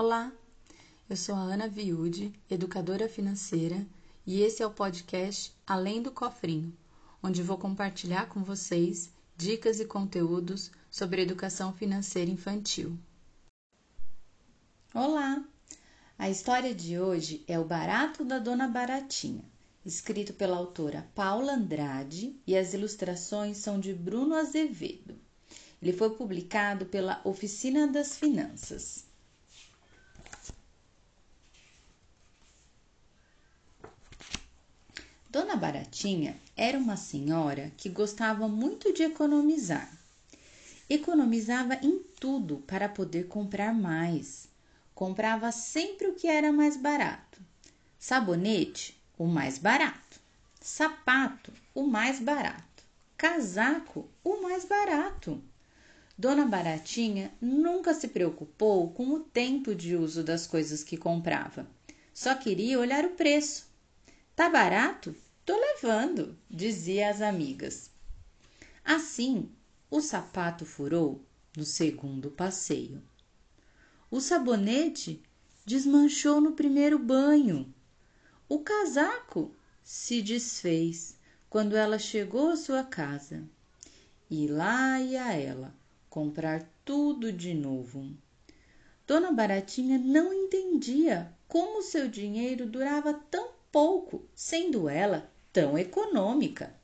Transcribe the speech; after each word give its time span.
Olá, 0.00 0.32
eu 1.10 1.16
sou 1.16 1.34
a 1.34 1.40
Ana 1.40 1.66
Viude, 1.66 2.32
educadora 2.48 3.08
financeira, 3.08 3.84
e 4.24 4.40
esse 4.42 4.62
é 4.62 4.66
o 4.66 4.70
podcast 4.70 5.52
Além 5.66 6.00
do 6.00 6.12
Cofrinho, 6.12 6.72
onde 7.20 7.42
vou 7.42 7.58
compartilhar 7.58 8.28
com 8.28 8.44
vocês 8.44 9.10
dicas 9.36 9.80
e 9.80 9.84
conteúdos 9.84 10.70
sobre 10.88 11.22
educação 11.22 11.72
financeira 11.72 12.30
infantil. 12.30 12.96
Olá! 14.94 15.44
A 16.16 16.30
história 16.30 16.72
de 16.72 16.96
hoje 16.96 17.42
é 17.48 17.58
O 17.58 17.64
Barato 17.64 18.24
da 18.24 18.38
Dona 18.38 18.68
Baratinha, 18.68 19.42
escrito 19.84 20.32
pela 20.32 20.56
autora 20.56 21.10
Paula 21.12 21.54
Andrade 21.54 22.36
e 22.46 22.56
as 22.56 22.72
ilustrações 22.72 23.56
são 23.56 23.80
de 23.80 23.92
Bruno 23.92 24.36
Azevedo. 24.36 25.16
Ele 25.82 25.92
foi 25.92 26.10
publicado 26.10 26.86
pela 26.86 27.20
Oficina 27.24 27.88
das 27.88 28.16
Finanças. 28.16 29.07
Dona 35.30 35.56
Baratinha 35.56 36.40
era 36.56 36.78
uma 36.78 36.96
senhora 36.96 37.70
que 37.76 37.90
gostava 37.90 38.48
muito 38.48 38.94
de 38.94 39.02
economizar. 39.02 39.92
Economizava 40.88 41.74
em 41.82 41.98
tudo 42.18 42.64
para 42.66 42.88
poder 42.88 43.28
comprar 43.28 43.74
mais. 43.74 44.48
Comprava 44.94 45.52
sempre 45.52 46.08
o 46.08 46.14
que 46.14 46.26
era 46.26 46.50
mais 46.50 46.78
barato. 46.78 47.42
Sabonete, 47.98 48.98
o 49.18 49.26
mais 49.26 49.58
barato. 49.58 50.18
Sapato, 50.62 51.52
o 51.74 51.82
mais 51.82 52.18
barato. 52.18 52.82
Casaco, 53.14 54.08
o 54.24 54.40
mais 54.40 54.64
barato. 54.64 55.42
Dona 56.16 56.46
Baratinha 56.46 57.30
nunca 57.38 57.92
se 57.92 58.08
preocupou 58.08 58.90
com 58.92 59.10
o 59.10 59.20
tempo 59.20 59.74
de 59.74 59.94
uso 59.94 60.24
das 60.24 60.46
coisas 60.46 60.82
que 60.82 60.96
comprava. 60.96 61.68
Só 62.14 62.34
queria 62.34 62.80
olhar 62.80 63.04
o 63.04 63.10
preço. 63.10 63.68
Tá 64.38 64.48
barato? 64.48 65.16
Tô 65.44 65.58
levando, 65.58 66.38
dizia 66.48 67.10
às 67.10 67.20
amigas. 67.20 67.90
Assim, 68.84 69.50
o 69.90 70.00
sapato 70.00 70.64
furou 70.64 71.24
no 71.56 71.64
segundo 71.64 72.30
passeio. 72.30 73.02
O 74.08 74.20
sabonete 74.20 75.20
desmanchou 75.66 76.40
no 76.40 76.52
primeiro 76.52 77.00
banho. 77.00 77.74
O 78.48 78.60
casaco 78.60 79.52
se 79.82 80.22
desfez 80.22 81.18
quando 81.50 81.76
ela 81.76 81.98
chegou 81.98 82.50
à 82.50 82.56
sua 82.56 82.84
casa. 82.84 83.42
E 84.30 84.46
lá 84.46 85.00
ia 85.00 85.32
ela 85.32 85.74
comprar 86.08 86.62
tudo 86.84 87.32
de 87.32 87.54
novo. 87.54 88.16
Dona 89.04 89.32
Baratinha 89.32 89.98
não 89.98 90.32
entendia 90.32 91.34
como 91.48 91.82
seu 91.82 92.06
dinheiro 92.06 92.66
durava 92.66 93.12
tão 93.12 93.57
pouco, 93.70 94.28
sendo 94.34 94.88
ela 94.88 95.30
tão 95.52 95.78
econômica. 95.78 96.74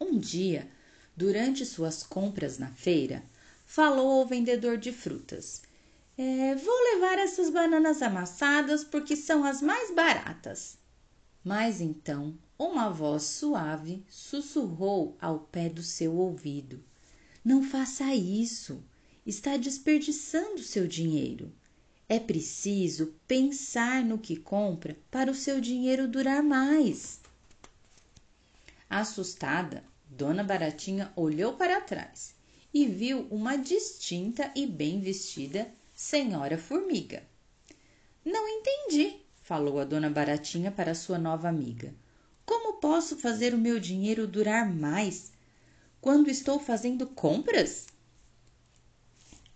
Um 0.00 0.18
dia, 0.18 0.68
durante 1.16 1.64
suas 1.64 2.02
compras 2.02 2.58
na 2.58 2.68
feira, 2.68 3.22
falou 3.66 4.20
ao 4.20 4.26
vendedor 4.26 4.76
de 4.76 4.92
frutas: 4.92 5.62
é, 6.16 6.54
Vou 6.54 6.94
levar 6.94 7.18
essas 7.18 7.50
bananas 7.50 8.02
amassadas 8.02 8.84
porque 8.84 9.16
são 9.16 9.44
as 9.44 9.60
mais 9.60 9.92
baratas. 9.94 10.76
Mas 11.42 11.80
então 11.80 12.38
uma 12.58 12.88
voz 12.88 13.24
suave 13.24 14.04
sussurrou 14.08 15.16
ao 15.20 15.40
pé 15.40 15.68
do 15.68 15.82
seu 15.82 16.14
ouvido: 16.16 16.82
não 17.44 17.62
faça 17.62 18.14
isso. 18.14 18.82
Está 19.26 19.56
desperdiçando 19.56 20.62
seu 20.62 20.86
dinheiro. 20.86 21.52
É 22.08 22.18
preciso 22.18 23.14
pensar 23.26 24.04
no 24.04 24.18
que 24.18 24.36
compra 24.36 24.96
para 25.10 25.30
o 25.30 25.34
seu 25.34 25.60
dinheiro 25.60 26.06
durar 26.06 26.42
mais. 26.42 27.20
Assustada, 28.90 29.82
Dona 30.06 30.44
Baratinha 30.44 31.12
olhou 31.16 31.54
para 31.54 31.80
trás 31.80 32.34
e 32.72 32.86
viu 32.86 33.26
uma 33.30 33.56
distinta 33.56 34.52
e 34.54 34.66
bem 34.66 35.00
vestida 35.00 35.72
Senhora 35.94 36.58
Formiga. 36.58 37.22
Não 38.24 38.46
entendi, 38.48 39.16
falou 39.42 39.80
a 39.80 39.84
Dona 39.84 40.10
Baratinha 40.10 40.70
para 40.70 40.94
sua 40.94 41.18
nova 41.18 41.48
amiga. 41.48 41.94
Como 42.44 42.74
posso 42.74 43.16
fazer 43.16 43.54
o 43.54 43.58
meu 43.58 43.80
dinheiro 43.80 44.26
durar 44.26 44.70
mais 44.70 45.32
quando 46.00 46.28
estou 46.28 46.60
fazendo 46.60 47.06
compras? 47.06 47.86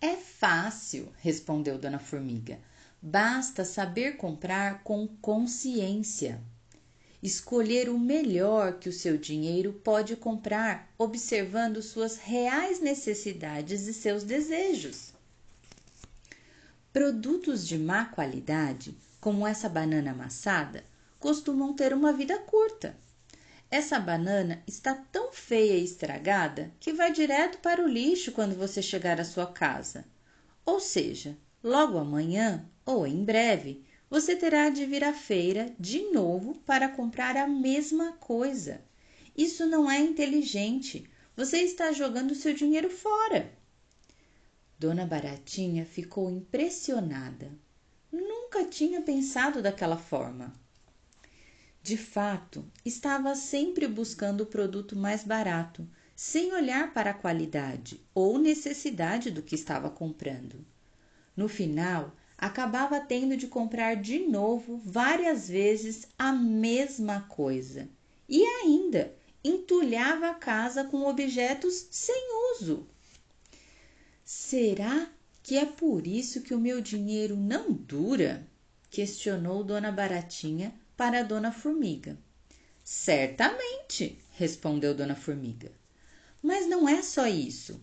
É 0.00 0.14
fácil, 0.14 1.12
respondeu 1.20 1.76
Dona 1.76 1.98
Formiga. 1.98 2.60
Basta 3.02 3.64
saber 3.64 4.16
comprar 4.16 4.84
com 4.84 5.08
consciência. 5.20 6.40
Escolher 7.20 7.88
o 7.88 7.98
melhor 7.98 8.78
que 8.78 8.88
o 8.88 8.92
seu 8.92 9.18
dinheiro 9.18 9.72
pode 9.72 10.14
comprar, 10.14 10.88
observando 10.96 11.82
suas 11.82 12.16
reais 12.16 12.80
necessidades 12.80 13.88
e 13.88 13.92
seus 13.92 14.22
desejos. 14.22 15.12
Produtos 16.92 17.66
de 17.66 17.76
má 17.76 18.04
qualidade, 18.04 18.96
como 19.20 19.44
essa 19.44 19.68
banana 19.68 20.12
amassada, 20.12 20.84
costumam 21.18 21.74
ter 21.74 21.92
uma 21.92 22.12
vida 22.12 22.38
curta 22.38 22.96
essa 23.70 24.00
banana 24.00 24.62
está 24.66 24.94
tão 24.94 25.30
feia 25.30 25.74
e 25.74 25.84
estragada 25.84 26.72
que 26.80 26.92
vai 26.92 27.12
direto 27.12 27.58
para 27.58 27.84
o 27.84 27.88
lixo 27.88 28.32
quando 28.32 28.56
você 28.56 28.80
chegar 28.80 29.20
à 29.20 29.24
sua 29.24 29.46
casa. 29.46 30.06
Ou 30.64 30.80
seja, 30.80 31.36
logo 31.62 31.98
amanhã 31.98 32.66
ou 32.86 33.06
em 33.06 33.22
breve, 33.22 33.84
você 34.08 34.34
terá 34.34 34.70
de 34.70 34.86
vir 34.86 35.04
à 35.04 35.12
feira 35.12 35.70
de 35.78 36.10
novo 36.10 36.54
para 36.64 36.88
comprar 36.88 37.36
a 37.36 37.46
mesma 37.46 38.12
coisa. 38.12 38.80
Isso 39.36 39.66
não 39.66 39.90
é 39.90 39.98
inteligente. 39.98 41.04
Você 41.36 41.58
está 41.58 41.92
jogando 41.92 42.34
seu 42.34 42.54
dinheiro 42.54 42.88
fora. 42.88 43.52
Dona 44.78 45.04
Baratinha 45.04 45.84
ficou 45.84 46.30
impressionada. 46.30 47.52
Nunca 48.10 48.64
tinha 48.64 49.02
pensado 49.02 49.60
daquela 49.60 49.98
forma. 49.98 50.54
De 51.88 51.96
fato, 51.96 52.70
estava 52.84 53.34
sempre 53.34 53.88
buscando 53.88 54.42
o 54.42 54.46
produto 54.46 54.94
mais 54.94 55.24
barato, 55.24 55.88
sem 56.14 56.52
olhar 56.52 56.92
para 56.92 57.12
a 57.12 57.14
qualidade 57.14 57.98
ou 58.14 58.36
necessidade 58.36 59.30
do 59.30 59.40
que 59.42 59.54
estava 59.54 59.88
comprando. 59.88 60.62
No 61.34 61.48
final, 61.48 62.14
acabava 62.36 63.00
tendo 63.00 63.38
de 63.38 63.46
comprar 63.46 63.94
de 63.94 64.18
novo 64.18 64.82
várias 64.84 65.48
vezes 65.48 66.06
a 66.18 66.30
mesma 66.30 67.22
coisa 67.22 67.88
e 68.28 68.44
ainda 68.44 69.16
entulhava 69.42 70.28
a 70.28 70.34
casa 70.34 70.84
com 70.84 71.06
objetos 71.06 71.88
sem 71.90 72.28
uso. 72.52 72.86
Será 74.22 75.10
que 75.42 75.56
é 75.56 75.64
por 75.64 76.06
isso 76.06 76.42
que 76.42 76.52
o 76.52 76.60
meu 76.60 76.82
dinheiro 76.82 77.34
não 77.34 77.72
dura? 77.72 78.46
questionou 78.90 79.64
Dona 79.64 79.90
Baratinha 79.90 80.78
para 80.98 81.22
Dona 81.22 81.52
Formiga. 81.52 82.18
Certamente, 82.82 84.18
respondeu 84.32 84.92
Dona 84.92 85.14
Formiga. 85.14 85.70
Mas 86.42 86.68
não 86.68 86.88
é 86.88 87.02
só 87.02 87.28
isso. 87.28 87.80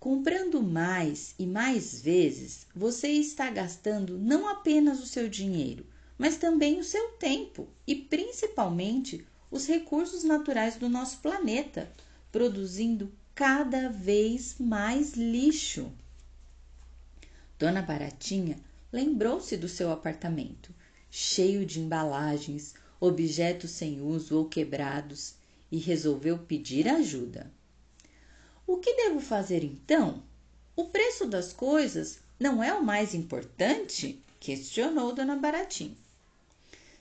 Comprando 0.00 0.60
mais 0.60 1.36
e 1.38 1.46
mais 1.46 2.02
vezes, 2.02 2.66
você 2.74 3.06
está 3.10 3.48
gastando 3.48 4.18
não 4.18 4.48
apenas 4.48 5.00
o 5.00 5.06
seu 5.06 5.28
dinheiro, 5.28 5.86
mas 6.18 6.36
também 6.36 6.80
o 6.80 6.84
seu 6.84 7.10
tempo 7.10 7.68
e 7.86 7.94
principalmente 7.94 9.24
os 9.52 9.64
recursos 9.68 10.24
naturais 10.24 10.74
do 10.74 10.88
nosso 10.88 11.18
planeta, 11.18 11.92
produzindo 12.32 13.12
cada 13.36 13.88
vez 13.88 14.56
mais 14.58 15.14
lixo. 15.14 15.92
Dona 17.56 17.82
Baratinha 17.82 18.58
lembrou-se 18.92 19.56
do 19.56 19.68
seu 19.68 19.92
apartamento 19.92 20.74
cheio 21.10 21.64
de 21.64 21.80
embalagens, 21.80 22.74
objetos 23.00 23.70
sem 23.70 24.00
uso 24.00 24.36
ou 24.36 24.48
quebrados, 24.48 25.34
e 25.70 25.78
resolveu 25.78 26.38
pedir 26.38 26.88
ajuda. 26.88 27.50
O 28.66 28.78
que 28.78 28.94
devo 28.94 29.20
fazer 29.20 29.64
então? 29.64 30.22
O 30.74 30.86
preço 30.86 31.26
das 31.26 31.52
coisas 31.52 32.18
não 32.38 32.62
é 32.62 32.72
o 32.72 32.84
mais 32.84 33.14
importante? 33.14 34.22
questionou 34.38 35.12
Dona 35.12 35.36
Baratinha. 35.36 35.96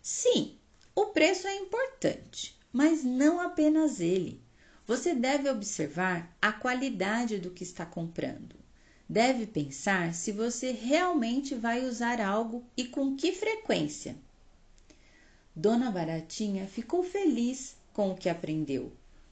Sim, 0.01 0.57
o 0.95 1.07
preço 1.07 1.47
é 1.47 1.55
importante, 1.57 2.57
mas 2.71 3.03
não 3.03 3.39
apenas 3.39 3.99
ele. 3.99 4.41
Você 4.87 5.13
deve 5.13 5.49
observar 5.49 6.35
a 6.41 6.51
qualidade 6.51 7.37
do 7.37 7.51
que 7.51 7.63
está 7.63 7.85
comprando. 7.85 8.55
Deve 9.09 9.45
pensar 9.45 10.13
se 10.13 10.33
você 10.33 10.71
realmente 10.71 11.55
vai 11.55 11.85
usar 11.85 12.19
algo 12.19 12.65
e 12.75 12.85
com 12.85 13.15
que 13.15 13.31
frequência. 13.31 14.17
Dona 15.55 15.89
Baratinha 15.89 16.67
ficou 16.67 17.03
feliz 17.03 17.77
com 17.93 18.11
o 18.11 18.15
que 18.15 18.27
aprendeu. 18.27 18.91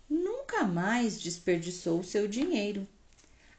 Nunca 0.09 0.63
mais 0.63 1.19
desperdiçou 1.19 2.03
seu 2.03 2.27
dinheiro. 2.27 2.87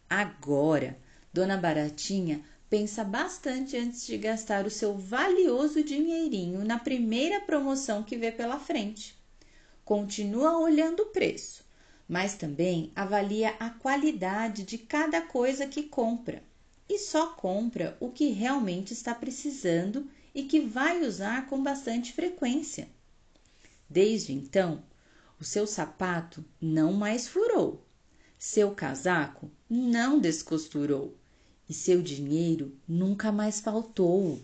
Agora, 0.09 0.97
Dona 1.33 1.59
Baratinha 1.59 2.43
pensa 2.71 3.05
bastante 3.05 3.77
antes 3.77 4.07
de 4.07 4.17
gastar 4.17 4.65
o 4.65 4.71
seu 4.71 4.97
valioso 4.97 5.83
dinheirinho 5.83 6.65
na 6.65 6.79
primeira 6.79 7.41
promoção 7.41 8.03
que 8.03 8.17
vê 8.17 8.33
pela 8.33 8.59
frente. 8.59 9.15
Continua 9.85 10.59
olhando 10.59 11.01
o 11.01 11.07
preço, 11.07 11.63
mas 12.09 12.35
também 12.35 12.93
avalia 12.95 13.51
a 13.59 13.71
qualidade 13.71 14.63
de 14.63 14.79
cada 14.79 15.21
coisa 15.21 15.67
que 15.67 15.83
compra 15.83 16.43
e 16.89 16.99
só 16.99 17.29
compra 17.29 17.97
o 17.99 18.11
que 18.11 18.29
realmente 18.29 18.93
está 18.93 19.15
precisando 19.15 20.09
e 20.35 20.45
que 20.45 20.61
vai 20.61 21.03
usar 21.03 21.47
com 21.47 21.63
bastante 21.63 22.13
frequência. 22.13 22.89
Desde 23.89 24.33
então, 24.33 24.83
o 25.41 25.45
seu 25.45 25.67
sapato 25.67 26.45
não 26.61 26.93
mais 26.93 27.27
furou, 27.27 27.85
seu 28.39 28.73
casaco 28.73 29.51
não 29.69 30.21
descosturou 30.21 31.17
e 31.69 31.75
seu 31.75 32.01
dinheiro 32.01 32.77
nunca 32.87 33.33
mais 33.33 33.61
faltou. 33.61 34.41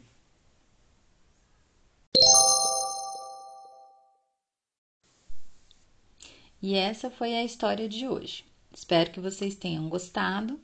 E 6.63 6.75
essa 6.75 7.11
foi 7.11 7.35
a 7.35 7.45
história 7.45 7.89
de 7.89 8.07
hoje. 8.07 8.45
Espero 8.73 9.11
que 9.11 9.21
vocês 9.21 9.57
tenham 9.57 9.89
gostado. 9.89 10.61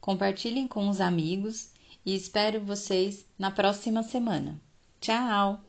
Compartilhem 0.00 0.68
com 0.68 0.88
os 0.88 1.00
amigos 1.00 1.70
e 2.06 2.14
espero 2.14 2.60
vocês 2.60 3.26
na 3.38 3.50
próxima 3.50 4.02
semana. 4.02 4.60
Tchau! 5.00 5.60